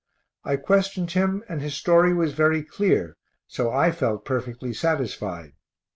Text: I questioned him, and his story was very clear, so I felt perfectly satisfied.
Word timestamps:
I 0.43 0.55
questioned 0.55 1.11
him, 1.11 1.43
and 1.47 1.61
his 1.61 1.75
story 1.75 2.11
was 2.11 2.33
very 2.33 2.63
clear, 2.63 3.17
so 3.45 3.69
I 3.71 3.91
felt 3.91 4.25
perfectly 4.25 4.73
satisfied. 4.73 5.51